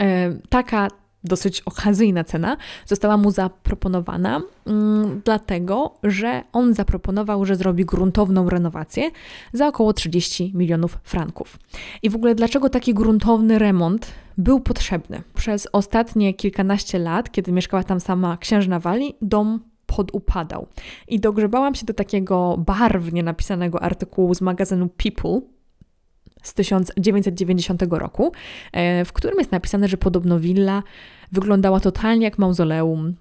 E, 0.00 0.34
taka 0.48 0.88
dosyć 1.24 1.60
okazyjna 1.60 2.24
cena 2.24 2.56
została 2.86 3.16
mu 3.16 3.30
zaproponowana, 3.30 4.40
mm, 4.66 5.20
dlatego 5.24 5.94
że 6.02 6.42
on 6.52 6.74
zaproponował, 6.74 7.44
że 7.44 7.56
zrobi 7.56 7.84
gruntowną 7.84 8.50
renowację 8.50 9.10
za 9.52 9.68
około 9.68 9.92
30 9.92 10.52
milionów 10.54 10.98
franków. 11.02 11.58
I 12.02 12.10
w 12.10 12.16
ogóle 12.16 12.34
dlaczego 12.34 12.68
taki 12.68 12.94
gruntowny 12.94 13.58
remont 13.58 14.06
był 14.38 14.60
potrzebny? 14.60 15.22
Przez 15.34 15.68
ostatnie 15.72 16.34
kilkanaście 16.34 16.98
lat, 16.98 17.30
kiedy 17.32 17.52
mieszkała 17.52 17.84
tam 17.84 18.00
sama 18.00 18.36
księżna 18.36 18.80
Wali, 18.80 19.14
dom 19.22 19.60
podupadał. 19.86 20.66
I 21.08 21.20
dogrzebałam 21.20 21.74
się 21.74 21.86
do 21.86 21.94
takiego 21.94 22.56
barwnie 22.66 23.22
napisanego 23.22 23.82
artykułu 23.82 24.34
z 24.34 24.40
magazynu 24.40 24.88
People, 24.88 25.40
z 26.42 26.54
1990 26.54 27.82
roku, 27.98 28.32
e, 28.72 29.04
w 29.04 29.12
którym 29.12 29.38
jest 29.38 29.52
napisane, 29.52 29.88
że 29.88 29.96
podobno 29.96 30.40
willa 30.40 30.82
wyglądała 31.32 31.80
totalnie 31.80 32.24
jak 32.24 32.38
mauzoleum, 32.38 33.14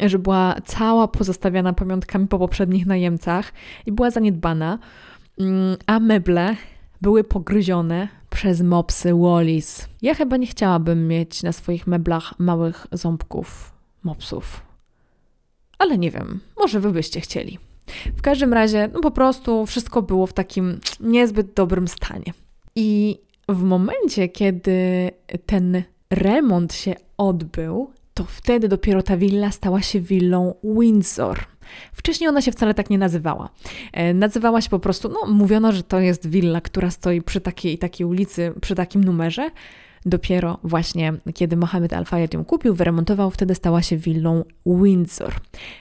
że 0.00 0.18
była 0.18 0.54
cała 0.64 1.08
pozostawiana 1.08 1.72
pamiątkami 1.72 2.28
po 2.28 2.38
poprzednich 2.38 2.86
najemcach 2.86 3.52
i 3.86 3.92
była 3.92 4.10
zaniedbana, 4.10 4.78
mm, 5.38 5.76
a 5.86 6.00
meble 6.00 6.56
były 7.00 7.24
pogryzione 7.24 8.08
przez 8.30 8.62
mopsy 8.62 9.14
Wallis. 9.14 9.88
Ja 10.02 10.14
chyba 10.14 10.36
nie 10.36 10.46
chciałabym 10.46 11.08
mieć 11.08 11.42
na 11.42 11.52
swoich 11.52 11.86
meblach 11.86 12.38
małych 12.38 12.86
ząbków 12.92 13.72
mopsów. 14.04 14.62
Ale 15.78 15.98
nie 15.98 16.10
wiem, 16.10 16.40
może 16.58 16.80
wy 16.80 16.92
byście 16.92 17.20
chcieli. 17.20 17.58
W 18.16 18.22
każdym 18.22 18.52
razie, 18.52 18.88
no 18.92 19.00
po 19.00 19.10
prostu 19.10 19.66
wszystko 19.66 20.02
było 20.02 20.26
w 20.26 20.32
takim 20.32 20.80
niezbyt 21.00 21.52
dobrym 21.54 21.88
stanie. 21.88 22.32
I 22.74 23.18
w 23.48 23.62
momencie, 23.62 24.28
kiedy 24.28 25.10
ten 25.46 25.82
remont 26.10 26.74
się 26.74 26.94
odbył, 27.16 27.90
to 28.14 28.24
wtedy 28.24 28.68
dopiero 28.68 29.02
ta 29.02 29.16
willa 29.16 29.50
stała 29.50 29.82
się 29.82 30.00
willą 30.00 30.54
Windsor. 30.64 31.38
Wcześniej 31.92 32.28
ona 32.28 32.40
się 32.40 32.52
wcale 32.52 32.74
tak 32.74 32.90
nie 32.90 32.98
nazywała. 32.98 33.48
E, 33.92 34.14
nazywała 34.14 34.60
się 34.60 34.70
po 34.70 34.78
prostu, 34.78 35.08
no 35.08 35.32
mówiono, 35.32 35.72
że 35.72 35.82
to 35.82 36.00
jest 36.00 36.30
willa, 36.30 36.60
która 36.60 36.90
stoi 36.90 37.22
przy 37.22 37.40
takiej 37.40 37.74
i 37.74 37.78
takiej 37.78 38.06
ulicy, 38.06 38.52
przy 38.60 38.74
takim 38.74 39.04
numerze, 39.04 39.50
Dopiero 40.06 40.58
właśnie 40.62 41.12
kiedy 41.34 41.56
Mohamed 41.56 41.92
Al-Fayed 41.92 42.34
ją 42.34 42.44
kupił, 42.44 42.74
wyremontował, 42.74 43.30
wtedy 43.30 43.54
stała 43.54 43.82
się 43.82 43.96
willą 43.96 44.44
Windsor. 44.66 45.34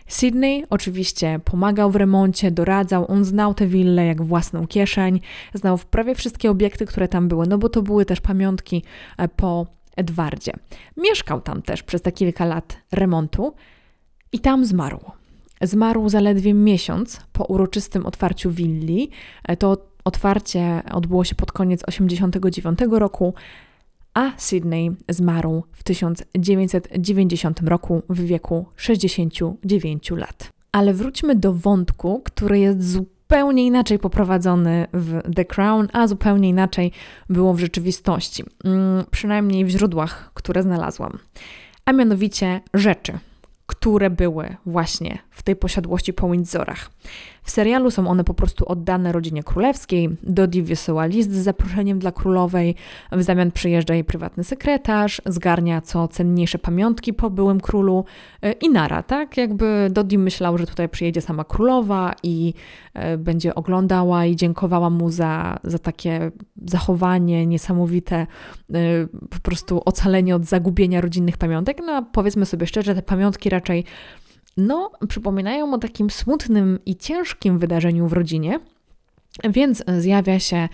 Sydney 0.08 0.63
oczywiście 0.70 1.39
pomagał 1.46 1.91
w 1.91 1.96
remoncie, 1.96 2.51
doradzał, 2.51 3.12
on 3.12 3.25
znał 3.25 3.53
tę 3.53 3.67
willę 3.67 4.05
jak 4.05 4.22
własną 4.22 4.67
kieszeń, 4.67 5.20
znał 5.53 5.77
prawie 5.77 6.15
wszystkie 6.15 6.51
obiekty, 6.51 6.86
które 6.86 7.08
tam 7.08 7.27
były, 7.27 7.48
no 7.48 7.58
bo 7.58 7.70
to 7.70 7.82
były 7.82 8.05
też 8.05 8.22
pamiątki 8.22 8.84
e, 9.17 9.27
po 9.27 9.65
Edwardzie. 9.96 10.53
Mieszkał 10.98 11.41
tam 11.41 11.62
też 11.62 11.84
przez 11.84 12.01
te 12.01 12.12
kilka 12.12 12.46
lat 12.46 12.77
remontu 12.91 13.53
i 14.32 14.39
tam 14.39 14.65
zmarł. 14.65 15.00
Zmarł 15.62 16.10
zaledwie 16.10 16.53
miesiąc 16.53 17.22
po 17.34 17.44
uroczystym 17.44 18.05
otwarciu 18.05 18.51
willi. 18.51 19.10
E, 19.44 19.58
to 19.58 19.77
otwarcie 20.03 20.82
odbyło 20.91 21.24
się 21.24 21.36
pod 21.36 21.51
koniec 21.51 21.82
1989 21.82 23.00
roku 23.00 23.34
a 24.16 24.32
Sydney 24.38 24.92
zmarł 25.10 25.64
w 25.72 25.84
1990 25.84 27.62
roku 27.62 28.02
w 28.10 28.22
wieku 28.22 28.66
69 28.76 30.12
lat. 30.12 30.50
Ale 30.72 30.94
wróćmy 30.94 31.36
do 31.36 31.54
wątku, 31.54 32.22
który 32.26 32.60
jest 32.60 32.92
zupełnie 32.92 33.66
inaczej 33.66 34.00
poprowadzony 34.00 34.88
w 34.94 35.36
The 35.36 35.46
Crown, 35.46 35.88
a 35.94 36.08
zupełnie 36.08 36.50
inaczej 36.50 36.92
było 37.30 37.54
w 37.54 37.60
rzeczywistości, 37.60 38.44
mm, 38.64 39.06
przynajmniej 39.12 39.66
w 39.66 39.70
źródłach, 39.70 40.32
które 40.34 40.64
znalazłam. 40.64 41.20
A 41.86 41.92
mianowicie 41.92 42.62
rzeczy, 42.74 43.20
które 43.66 44.10
były 44.10 44.56
właśnie 44.66 45.20
tej 45.46 45.56
posiadłości 45.56 46.14
po 46.14 46.30
Windsorach. 46.30 46.90
W 47.44 47.52
serialu 47.52 47.92
są 47.92 48.08
one 48.08 48.24
po 48.24 48.34
prostu 48.34 48.66
oddane 48.68 49.12
rodzinie 49.12 49.44
królewskiej. 49.44 50.10
Dodi 50.24 50.62
wysyła 50.62 51.06
list 51.06 51.32
z 51.32 51.44
zaproszeniem 51.44 52.00
dla 52.00 52.12
królowej, 52.12 52.75
w 53.12 53.24
zamian 53.24 53.52
przyjeżdża 53.52 53.94
jej 53.94 54.04
prywatny 54.04 54.44
sekretarz, 54.44 55.22
zgarnia 55.25 55.82
co 55.82 56.08
cenniejsze 56.08 56.60
pamiątki 56.60 57.14
po 57.14 57.30
byłym 57.30 57.62
królu 57.62 58.06
e, 58.42 58.52
i 58.52 58.70
nara, 58.70 59.04
tak? 59.04 59.38
Jakby 59.38 59.88
Dodi 59.92 60.18
myślał, 60.18 60.58
że 60.58 60.68
tutaj 60.68 60.90
przyjedzie 60.90 61.22
sama 61.22 61.44
królowa 61.44 62.14
i 62.24 62.54
e, 62.94 63.18
będzie 63.18 63.56
oglądała 63.56 64.25
i 64.25 64.36
dziękowała 64.36 64.90
mu 64.90 65.10
za, 65.10 65.60
za 65.64 65.80
takie 65.80 66.32
zachowanie 66.66 67.46
niesamowite, 67.48 68.16
e, 68.16 68.28
po 69.30 69.40
prostu 69.44 69.82
ocalenie 69.86 70.36
od 70.36 70.46
zagubienia 70.46 71.02
rodzinnych 71.02 71.38
pamiątek. 71.38 71.78
No 71.86 71.92
a 71.92 72.02
powiedzmy 72.02 72.46
sobie 72.46 72.68
szczerze, 72.68 72.96
te 72.96 73.02
pamiątki 73.02 73.50
raczej 73.50 73.86
no, 74.58 74.92
przypominają 75.10 75.74
o 75.74 75.78
takim 75.78 76.10
smutnym 76.10 76.80
i 76.86 76.96
ciężkim 76.96 77.60
wydarzeniu 77.60 78.08
w 78.08 78.14
rodzinie, 78.14 78.60
więc 79.44 79.84
zjawia 80.00 80.40
się 80.40 80.70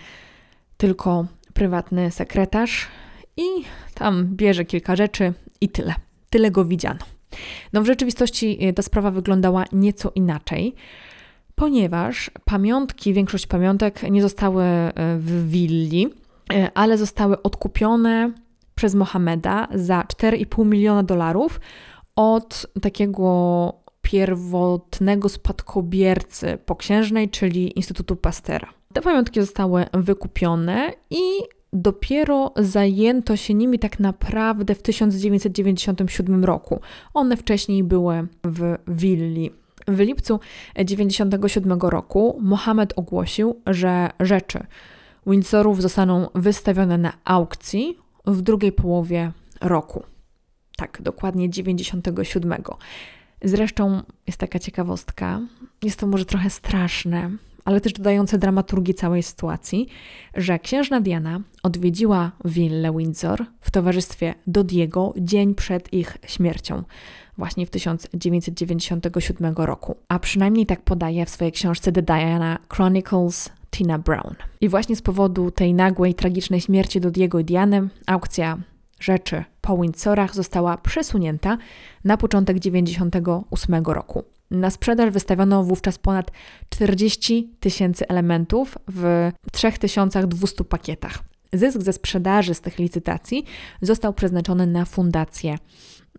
tylko 0.77 1.25
prywatny 1.53 2.11
sekretarz 2.11 2.87
i 3.37 3.43
tam 3.93 4.27
bierze 4.35 4.65
kilka 4.65 4.95
rzeczy 4.95 5.33
i 5.61 5.69
tyle. 5.69 5.95
Tyle 6.29 6.51
go 6.51 6.65
widziano. 6.65 6.99
No 7.73 7.81
w 7.81 7.85
rzeczywistości 7.85 8.57
e, 8.61 8.73
ta 8.73 8.81
sprawa 8.81 9.11
wyglądała 9.11 9.65
nieco 9.71 10.11
inaczej, 10.15 10.75
ponieważ 11.55 12.31
pamiątki, 12.45 13.13
większość 13.13 13.47
pamiątek 13.47 14.03
nie 14.03 14.21
zostały 14.21 14.63
e, 14.63 14.91
w 15.19 15.49
willi, 15.49 16.09
e, 16.53 16.71
ale 16.73 16.97
zostały 16.97 17.41
odkupione 17.41 18.31
przez 18.75 18.95
Mohameda 18.95 19.67
za 19.73 20.01
4,5 20.01 20.65
miliona 20.65 21.03
dolarów 21.03 21.59
od 22.21 22.67
takiego 22.81 23.73
pierwotnego 24.01 25.29
spadkobiercy 25.29 26.57
poksiężnej, 26.65 27.29
czyli 27.29 27.77
Instytutu 27.77 28.15
Pastera. 28.15 28.67
Te 28.93 29.01
pamiątki 29.01 29.41
zostały 29.41 29.85
wykupione 29.93 30.93
i 31.09 31.21
dopiero 31.73 32.53
zajęto 32.55 33.35
się 33.35 33.53
nimi 33.53 33.79
tak 33.79 33.99
naprawdę 33.99 34.75
w 34.75 34.81
1997 34.81 36.45
roku. 36.45 36.79
One 37.13 37.37
wcześniej 37.37 37.83
były 37.83 38.27
w 38.43 38.77
willi. 38.87 39.51
W 39.87 39.99
lipcu 39.99 40.39
1997 40.73 41.79
roku 41.81 42.39
Mohamed 42.41 42.93
ogłosił, 42.95 43.61
że 43.67 44.09
rzeczy 44.19 44.65
Windsorów 45.27 45.81
zostaną 45.81 46.27
wystawione 46.35 46.97
na 46.97 47.13
aukcji 47.25 47.97
w 48.25 48.41
drugiej 48.41 48.71
połowie 48.71 49.31
roku 49.61 50.03
tak, 50.81 51.01
dokładnie 51.01 51.49
97. 51.49 52.53
Zresztą 53.43 54.01
jest 54.27 54.39
taka 54.39 54.59
ciekawostka, 54.59 55.39
jest 55.83 55.99
to 55.99 56.07
może 56.07 56.25
trochę 56.25 56.49
straszne, 56.49 57.31
ale 57.65 57.81
też 57.81 57.93
dodające 57.93 58.37
dramaturgii 58.37 58.93
całej 58.93 59.23
sytuacji, 59.23 59.87
że 60.35 60.59
księżna 60.59 61.01
Diana 61.01 61.41
odwiedziła 61.63 62.31
willę 62.45 62.91
Windsor 62.97 63.45
w 63.61 63.71
towarzystwie 63.71 64.35
Dodiego 64.47 65.13
dzień 65.17 65.55
przed 65.55 65.93
ich 65.93 66.17
śmiercią, 66.27 66.83
właśnie 67.37 67.65
w 67.65 67.69
1997 67.69 69.55
roku. 69.55 69.95
A 70.07 70.19
przynajmniej 70.19 70.65
tak 70.65 70.81
podaje 70.81 71.25
w 71.25 71.29
swojej 71.29 71.51
książce 71.51 71.91
The 71.91 72.01
Diana 72.01 72.57
Chronicles 72.73 73.49
Tina 73.71 73.99
Brown. 73.99 74.35
I 74.61 74.69
właśnie 74.69 74.95
z 74.95 75.01
powodu 75.01 75.51
tej 75.51 75.73
nagłej, 75.73 76.13
tragicznej 76.13 76.61
śmierci 76.61 77.01
Dodiego 77.01 77.39
i 77.39 77.45
Diany 77.45 77.89
aukcja 78.05 78.57
rzeczy 79.03 79.43
po 79.61 79.77
Windsorach 79.77 80.35
została 80.35 80.77
przesunięta 80.77 81.57
na 82.03 82.17
początek 82.17 82.59
1998 82.59 83.85
roku. 83.85 84.23
Na 84.51 84.69
sprzedaż 84.69 85.09
wystawiono 85.09 85.63
wówczas 85.63 85.97
ponad 85.97 86.31
40 86.69 87.49
tysięcy 87.59 88.07
elementów 88.07 88.77
w 88.87 89.31
3200 89.51 90.63
pakietach. 90.63 91.19
Zysk 91.53 91.81
ze 91.81 91.93
sprzedaży 91.93 92.53
z 92.53 92.61
tych 92.61 92.79
licytacji 92.79 93.45
został 93.81 94.13
przeznaczony 94.13 94.67
na 94.67 94.85
fundację, 94.85 95.57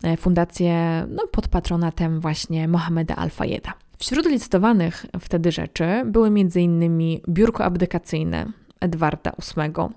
e, 0.03 0.17
fundację 0.17 1.05
no, 1.09 1.27
pod 1.27 1.47
patronatem 1.47 2.19
właśnie 2.19 2.67
Mohameda 2.67 3.15
Al-Fayeda. 3.15 3.73
Wśród 3.97 4.25
licytowanych 4.25 5.05
wtedy 5.19 5.51
rzeczy 5.51 5.85
były 6.05 6.27
m.in. 6.27 6.99
biurko 7.29 7.65
abdykacyjne 7.65 8.45
Edwarda 8.79 9.31
VIII, 9.57 9.89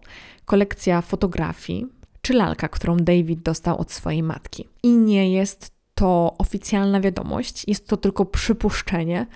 kolekcja 0.44 1.02
fotografii 1.02 1.95
czy 2.26 2.34
lalka, 2.34 2.68
którą 2.68 2.96
David 2.96 3.42
dostał 3.42 3.78
od 3.78 3.92
swojej 3.92 4.22
matki. 4.22 4.68
I 4.82 4.88
nie 4.96 5.32
jest 5.32 5.70
to 5.94 6.34
oficjalna 6.38 7.00
wiadomość, 7.00 7.64
jest 7.68 7.88
to 7.88 7.96
tylko 7.96 8.24
przypuszczenie, 8.24 9.26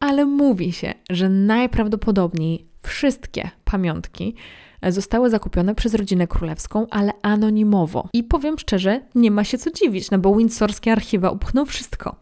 ale 0.00 0.24
mówi 0.24 0.72
się, 0.72 0.94
że 1.10 1.28
najprawdopodobniej 1.28 2.66
wszystkie 2.82 3.50
pamiątki 3.64 4.34
zostały 4.82 5.30
zakupione 5.30 5.74
przez 5.74 5.94
rodzinę 5.94 6.26
królewską, 6.26 6.86
ale 6.90 7.12
anonimowo. 7.22 8.08
I 8.12 8.24
powiem 8.24 8.58
szczerze, 8.58 9.00
nie 9.14 9.30
ma 9.30 9.44
się 9.44 9.58
co 9.58 9.70
dziwić, 9.70 10.10
no 10.10 10.18
bo 10.18 10.36
windsorskie 10.36 10.92
archiwa 10.92 11.30
upchną 11.30 11.64
wszystko. 11.64 12.16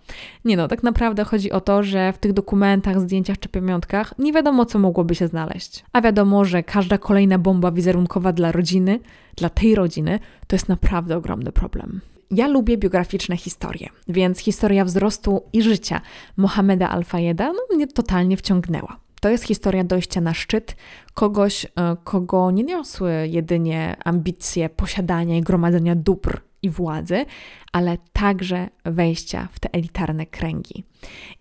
Nie 0.45 0.57
no, 0.57 0.69
tak 0.69 0.83
naprawdę 0.83 1.25
chodzi 1.25 1.53
o 1.53 1.61
to, 1.61 1.83
że 1.83 2.13
w 2.13 2.19
tych 2.19 2.33
dokumentach, 2.33 3.01
zdjęciach 3.01 3.39
czy 3.39 3.49
pamiątkach 3.49 4.15
nie 4.19 4.33
wiadomo, 4.33 4.67
co 4.67 4.79
mogłoby 4.79 5.15
się 5.15 5.27
znaleźć. 5.27 5.85
A 5.93 6.01
wiadomo, 6.01 6.45
że 6.45 6.63
każda 6.63 6.99
kolejna 6.99 7.39
bomba 7.39 7.73
wizerunkowa 7.73 8.33
dla 8.33 8.53
rodziny, 8.53 9.01
dla 9.37 9.49
tej 9.49 9.75
rodziny, 9.75 10.19
to 10.47 10.57
jest 10.57 10.69
naprawdę 10.69 11.17
ogromny 11.17 11.53
problem. 11.53 12.01
Ja 12.31 12.49
lubię 12.49 12.79
biograficzne 12.79 13.37
historie, 13.37 13.89
więc 14.09 14.39
historia 14.39 14.85
wzrostu 14.85 15.43
i 15.53 15.63
życia 15.63 16.01
Mohameda 16.37 16.89
Al-Fayeda 16.89 17.53
no, 17.53 17.77
mnie 17.77 17.87
totalnie 17.87 18.37
wciągnęła. 18.37 19.04
To 19.25 19.29
jest 19.29 19.45
historia 19.45 19.85
dojścia 19.85 20.21
na 20.21 20.35
szczyt 20.35 20.77
kogoś, 21.15 21.65
e, 21.65 21.69
kogo 22.05 22.51
nie 22.51 22.63
niosły 22.65 23.29
jedynie 23.29 23.97
ambicje 24.05 24.69
posiadania 24.69 25.37
i 25.37 25.41
gromadzenia 25.41 25.95
dóbr 25.95 26.41
i 26.63 26.71
władzy, 26.71 27.27
ale 27.73 27.99
także 28.13 28.69
wejścia 28.85 29.49
w 29.53 29.61
te 29.61 29.69
elitarne 29.73 30.27
kręgi. 30.27 30.85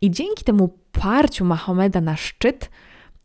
I 0.02 0.12
dzięki 0.12 0.44
temu 0.44 0.78
parciu 0.92 1.46
Mahomeda 1.46 2.02
na 2.02 2.16
szczyt, 2.16 2.70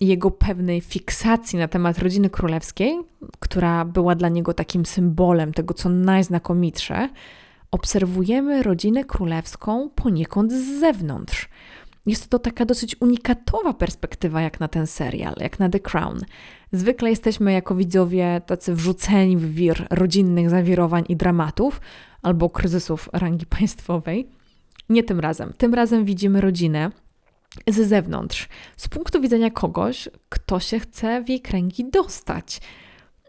jego 0.00 0.30
pewnej 0.30 0.80
fiksacji 0.80 1.58
na 1.58 1.68
temat 1.68 1.98
rodziny 1.98 2.30
królewskiej, 2.30 2.98
która 3.38 3.84
była 3.84 4.14
dla 4.14 4.28
niego 4.28 4.54
takim 4.54 4.86
symbolem 4.86 5.52
tego, 5.52 5.74
co 5.74 5.88
najznakomitsze, 5.88 7.08
obserwujemy 7.70 8.62
rodzinę 8.62 9.04
królewską 9.04 9.90
poniekąd 9.94 10.52
z 10.52 10.80
zewnątrz. 10.80 11.48
Jest 12.08 12.28
to 12.28 12.38
taka 12.38 12.64
dosyć 12.64 12.96
unikatowa 13.00 13.74
perspektywa 13.74 14.42
jak 14.42 14.60
na 14.60 14.68
ten 14.68 14.86
serial, 14.86 15.34
jak 15.40 15.58
na 15.58 15.68
The 15.68 15.80
Crown. 15.80 16.20
Zwykle 16.72 17.10
jesteśmy 17.10 17.52
jako 17.52 17.74
widzowie 17.74 18.40
tacy 18.46 18.74
wrzuceni 18.74 19.36
w 19.36 19.54
wir 19.54 19.86
rodzinnych 19.90 20.50
zawirowań 20.50 21.04
i 21.08 21.16
dramatów 21.16 21.80
albo 22.22 22.50
kryzysów 22.50 23.08
rangi 23.12 23.46
państwowej. 23.58 24.28
Nie 24.88 25.02
tym 25.02 25.20
razem. 25.20 25.52
Tym 25.58 25.74
razem 25.74 26.04
widzimy 26.04 26.40
rodzinę 26.40 26.90
z 27.66 27.88
zewnątrz, 27.88 28.48
z 28.76 28.88
punktu 28.88 29.20
widzenia 29.20 29.50
kogoś, 29.50 30.08
kto 30.28 30.60
się 30.60 30.78
chce 30.80 31.22
w 31.22 31.28
jej 31.28 31.40
kręgi 31.40 31.90
dostać 31.90 32.60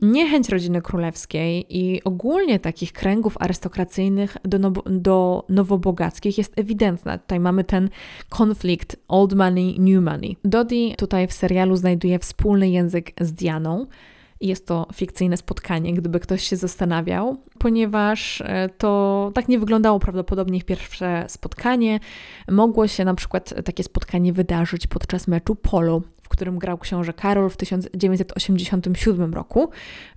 niechęć 0.02 0.50
rodziny 0.50 0.82
królewskiej 0.82 1.78
i 1.78 2.04
ogólnie 2.04 2.60
takich 2.60 2.94
kręgów 2.94 3.36
arystokracyjnych 3.40 4.38
do, 4.44 4.60
no, 4.60 4.72
do 4.86 5.46
nowobogackich 5.50 6.38
jest 6.38 6.60
ewidentna. 6.60 7.18
Tutaj 7.18 7.40
mamy 7.40 7.64
ten 7.64 7.90
konflikt 8.30 8.96
old 9.08 9.34
money, 9.34 9.80
new 9.80 10.04
money. 10.04 10.38
Dodi 10.44 10.96
tutaj 10.98 11.28
w 11.28 11.34
serialu 11.34 11.76
znajduje 11.76 12.20
wspólny 12.20 12.70
język 12.70 13.12
z 13.22 13.34
Dianą. 13.34 13.86
Jest 14.42 14.68
to 14.68 14.88
fikcyjne 14.94 15.38
spotkanie, 15.38 15.94
gdyby 15.94 16.20
ktoś 16.20 16.44
się 16.44 16.56
zastanawiał, 16.56 17.38
ponieważ 17.58 18.42
e, 18.42 18.70
to 18.78 19.32
tak 19.36 19.48
nie 19.48 19.60
wyglądało 19.60 20.00
prawdopodobnie 20.00 20.58
ich 20.58 20.66
pierwsze 20.66 21.26
spotkanie. 21.28 22.00
Mogło 22.52 22.88
się 22.88 23.06
na 23.06 23.14
przykład 23.14 23.54
takie 23.66 23.84
spotkanie 23.84 24.34
wydarzyć 24.34 24.88
podczas 24.88 25.28
meczu 25.28 25.56
polo 25.56 26.02
w 26.30 26.32
którym 26.32 26.60
grał 26.60 26.78
książę 26.78 27.14
Karol 27.14 27.50
w 27.50 27.58
1987 27.58 29.34
roku. 29.34 29.70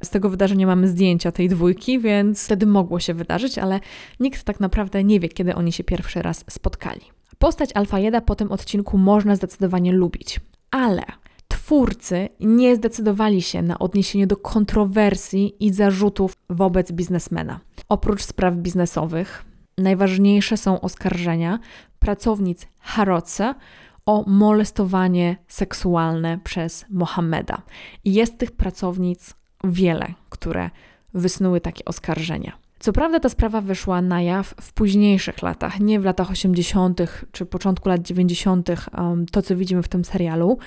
Z 0.03 0.11
tego 0.11 0.31
wydarzenia 0.31 0.67
mamy 0.67 0.89
zdjęcia 0.89 1.33
tej 1.33 1.49
dwójki, 1.49 1.99
więc 1.99 2.45
wtedy 2.45 2.67
mogło 2.67 3.01
się 3.01 3.15
wydarzyć, 3.15 3.59
ale 3.59 3.81
nikt 4.21 4.45
tak 4.45 4.61
naprawdę 4.61 5.05
nie 5.05 5.21
wie, 5.21 5.29
kiedy 5.29 5.55
oni 5.55 5.73
się 5.73 5.85
pierwszy 5.85 6.23
raz 6.23 6.45
spotkali. 6.51 7.01
Postać 7.39 7.71
Alfajeda 7.75 8.21
po 8.21 8.35
tym 8.35 8.53
odcinku 8.53 8.99
można 8.99 9.37
zdecydowanie 9.37 9.93
lubić, 9.93 10.41
ale 10.71 11.03
twórcy 11.65 12.29
nie 12.41 12.77
zdecydowali 12.77 13.43
się 13.43 13.63
na 13.63 13.79
odniesienie 13.79 14.27
do 14.27 14.37
kontrowersji 14.37 15.55
i 15.67 15.73
zarzutów 15.73 16.35
wobec 16.51 16.93
biznesmena. 16.93 17.61
Oprócz 17.89 18.23
spraw 18.23 18.55
biznesowych, 18.55 19.45
najważniejsze 19.79 20.57
są 20.57 20.81
oskarżenia 20.81 21.59
pracownic 21.99 22.67
Harroca 22.79 23.55
o 24.07 24.25
molestowanie 24.27 25.37
seksualne 25.49 26.39
przez 26.45 26.85
Mohameda. 26.91 27.63
Jest 28.05 28.39
tych 28.39 28.53
pracownic 28.53 29.35
wiele, 29.65 30.15
które 30.29 30.71
wysnuły 31.15 31.61
takie 31.61 31.85
oskarżenia. 31.85 32.53
Co 32.79 32.93
prawda 32.93 33.21
ta 33.21 33.29
sprawa 33.29 33.61
wyszła 33.61 34.03
na 34.03 34.23
jaw 34.23 34.55
w 34.61 34.73
późniejszych 34.73 35.43
latach, 35.43 35.81
nie 35.81 36.01
w 36.01 36.05
latach 36.05 36.31
80. 36.31 37.01
czy 37.33 37.47
początku 37.47 37.89
lat 37.89 38.03
90., 38.03 38.69
um, 38.69 39.27
to 39.27 39.43
co 39.43 39.57
widzimy 39.57 39.83
w 39.83 39.89
tym 39.89 40.05
serialu, 40.05 40.59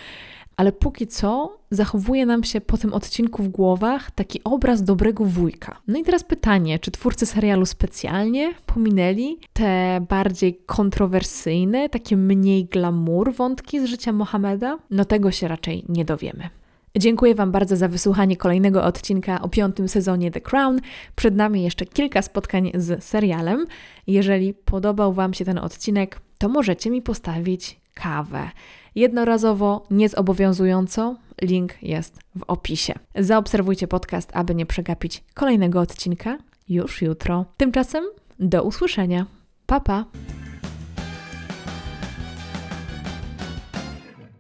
ale 0.57 0.71
póki 0.71 1.07
co 1.07 1.57
zachowuje 1.71 2.25
nam 2.25 2.43
się 2.43 2.61
po 2.61 2.77
tym 2.77 2.93
odcinku 2.93 3.43
w 3.43 3.47
głowach 3.47 4.11
taki 4.11 4.43
obraz 4.43 4.83
dobrego 4.83 5.25
wujka. 5.25 5.81
No 5.87 5.99
i 5.99 6.03
teraz 6.03 6.23
pytanie, 6.23 6.79
czy 6.79 6.91
twórcy 6.91 7.25
serialu 7.25 7.65
specjalnie 7.65 8.53
pominęli 8.65 9.37
te 9.53 10.01
bardziej 10.09 10.59
kontrowersyjne, 10.65 11.89
takie 11.89 12.17
mniej 12.17 12.65
glamour 12.65 13.33
wątki 13.33 13.79
z 13.79 13.85
życia 13.85 14.11
Mohameda? 14.11 14.77
No 14.89 15.05
tego 15.05 15.31
się 15.31 15.47
raczej 15.47 15.85
nie 15.89 16.05
dowiemy. 16.05 16.49
Dziękuję 16.97 17.35
Wam 17.35 17.51
bardzo 17.51 17.75
za 17.77 17.87
wysłuchanie 17.87 18.37
kolejnego 18.37 18.83
odcinka 18.83 19.41
o 19.41 19.49
piątym 19.49 19.87
sezonie 19.87 20.31
The 20.31 20.41
Crown. 20.41 20.79
Przed 21.15 21.35
nami 21.35 21.63
jeszcze 21.63 21.85
kilka 21.85 22.21
spotkań 22.21 22.71
z 22.73 23.03
serialem. 23.03 23.65
Jeżeli 24.07 24.53
podobał 24.53 25.13
Wam 25.13 25.33
się 25.33 25.45
ten 25.45 25.57
odcinek, 25.57 26.19
to 26.37 26.49
możecie 26.49 26.89
mi 26.89 27.01
postawić 27.01 27.79
kawę 27.93 28.49
jednorazowo, 28.95 29.86
niezobowiązująco. 29.91 31.15
Link 31.41 31.84
jest 31.84 32.19
w 32.36 32.43
opisie. 32.47 32.93
Zaobserwujcie 33.15 33.88
podcast, 33.88 34.29
aby 34.34 34.55
nie 34.55 34.65
przegapić 34.65 35.23
kolejnego 35.34 35.79
odcinka 35.79 36.38
już 36.69 37.01
jutro. 37.01 37.45
Tymczasem 37.58 38.05
do 38.39 38.63
usłyszenia. 38.63 39.25
Pa 39.65 39.79
pa! 39.79 40.05